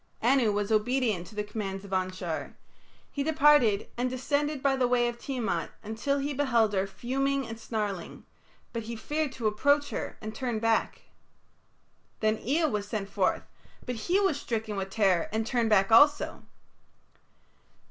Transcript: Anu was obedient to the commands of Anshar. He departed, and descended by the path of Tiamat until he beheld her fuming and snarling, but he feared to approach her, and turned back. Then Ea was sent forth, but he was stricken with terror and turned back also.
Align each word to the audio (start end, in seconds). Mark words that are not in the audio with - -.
Anu 0.23 0.51
was 0.51 0.71
obedient 0.71 1.27
to 1.27 1.35
the 1.35 1.43
commands 1.43 1.85
of 1.85 1.91
Anshar. 1.91 2.55
He 3.11 3.21
departed, 3.21 3.87
and 3.99 4.09
descended 4.09 4.63
by 4.63 4.75
the 4.75 4.89
path 4.89 5.09
of 5.13 5.19
Tiamat 5.19 5.69
until 5.83 6.17
he 6.17 6.33
beheld 6.33 6.73
her 6.73 6.87
fuming 6.87 7.45
and 7.45 7.59
snarling, 7.59 8.25
but 8.73 8.81
he 8.81 8.95
feared 8.95 9.31
to 9.33 9.45
approach 9.45 9.91
her, 9.91 10.17
and 10.19 10.33
turned 10.33 10.59
back. 10.59 11.01
Then 12.19 12.39
Ea 12.39 12.65
was 12.65 12.87
sent 12.87 13.09
forth, 13.09 13.43
but 13.85 13.93
he 13.93 14.19
was 14.19 14.41
stricken 14.41 14.75
with 14.75 14.89
terror 14.89 15.29
and 15.31 15.45
turned 15.45 15.69
back 15.69 15.91
also. 15.91 16.41